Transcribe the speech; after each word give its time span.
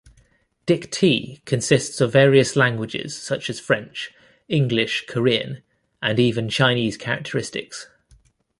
"Dictee" 0.65 1.45
consistes 1.45 2.01
of 2.01 2.11
various 2.11 2.55
languages 2.55 3.15
such 3.15 3.51
as 3.51 3.59
French, 3.59 4.11
English, 4.49 5.05
Korean 5.07 5.61
and 6.01 6.19
even 6.19 6.49
Chinese 6.49 6.97
characteristics. 6.97 7.87